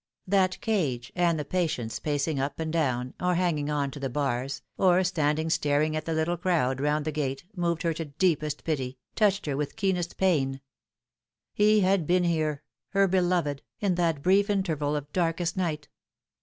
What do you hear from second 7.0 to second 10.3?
the gate, moved her to deepest pity, touched her with keenest